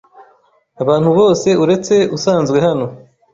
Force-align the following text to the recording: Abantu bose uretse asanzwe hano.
Abantu 0.83 1.09
bose 1.17 1.49
uretse 1.63 1.95
asanzwe 2.15 2.57
hano. 2.65 2.85